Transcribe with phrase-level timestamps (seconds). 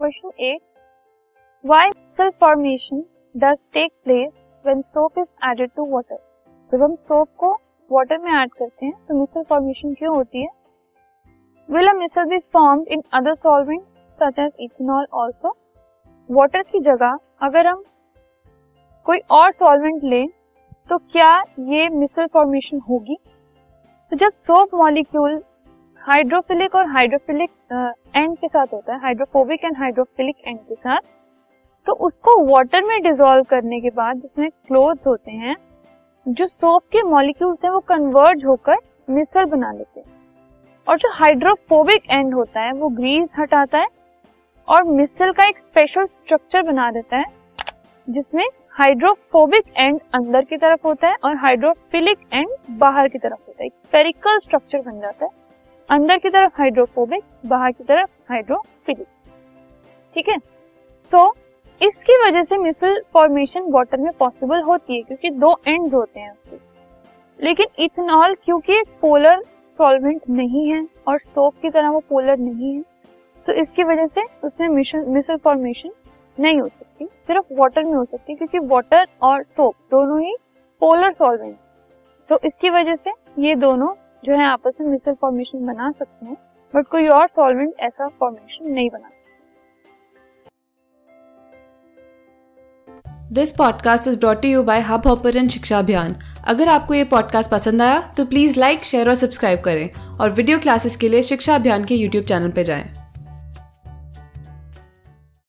[0.00, 0.60] Question eight
[1.64, 3.02] why micelle formation
[3.34, 4.30] does take place
[4.64, 6.18] when soap is added to water
[6.72, 7.50] जब हम soap को
[7.90, 10.48] water में add करते हैं तो मिसल फॉर्मेशन क्यों होती है?
[11.68, 13.82] Will a micelle be formed in other solvent
[14.18, 15.54] such as ethanol also
[16.28, 17.82] water की जगह, अगर हम
[19.06, 20.28] कोई और सॉल्वेंट लें
[20.90, 21.36] तो क्या
[21.68, 23.18] ये मिसल फॉर्मेशन होगी?
[24.12, 25.42] तो जब सोप मॉलिक्यूल
[26.08, 27.50] हाइड्रोफिलिक और हाइड्रोफिलिक
[28.16, 31.00] एंड के साथ होता है हाइड्रोफोबिक एंड हाइड्रोफिलिक एंड के साथ।
[31.86, 35.56] तो उसको वाटर में डिजोल्व करने के बाद जिसमें क्लोथ होते हैं,
[36.26, 38.76] जो सोप के मॉलिक्यूल्स हैं, वो कन्वर्ज होकर
[39.08, 40.06] मिसल बना लेते हैं।
[40.86, 43.86] और जो हाइड्रोफोबिक एंड होता है, वो ग्रीस हटाता है
[44.68, 47.24] और मिसल का एक स्पेशल स्ट्रक्चर बना देता है,
[48.08, 48.44] जिसमें
[48.74, 53.66] हाइड्रोफोबिक एंड अंदर की तरफ़ होता है और हाइड्रोफिलिक एंड बाहर की तरफ़ होता है।
[53.66, 55.46] एक स्पेरिकल स्ट्रक्चर बन जाता है।
[55.88, 59.06] अंदर की तरफ़ हाइड्रोफोबिक बाहर की तरफ़ हाइड्रोफिलिक
[60.16, 60.38] ठीक है?
[61.12, 61.34] सो
[61.80, 66.30] इसकी वजह से मिसल फॉर्मेशन वाटर में पॉसिबल होती है, क्योंकि दो एंड्स होते हैं
[66.30, 66.56] उसके।
[67.38, 69.42] लेकिन इथेनॉल क्योंकि पोलर
[69.78, 72.82] सॉल्वेंट नहीं है और सोप की तरह वो पोलर नहीं है
[73.46, 75.90] तो इसकी वजह से उसमें मिसल फॉर्मेशन
[76.38, 80.34] नहीं हो सकती, सिर्फ़ वाटर में हो सकती है क्योंकि वाटर और सोप दोनों ही
[80.82, 81.56] पोलर सॉल्वेंट
[82.30, 83.88] तो इसकी वजह से ये दोनों
[84.24, 86.36] जो है आपस में मिसल फॉर्मेशन बना सकते हैं
[86.74, 89.10] बट कोई और सॉल्वेंट ऐसा फॉर्मेशन नहीं बना
[93.32, 98.14] this podcast is brought you by Hubhopper Shiksha Abhiyan अगर आपको ये पॉडकास्ट पसंद आया
[98.16, 101.94] तो प्लीज़ लाइक शेयर और सब्सक्राइब करें। और वीडियो क्लासेस के लिए शिक्षा अभियान के
[101.94, 102.97] यूट्यूब चैनल पर जाएँ।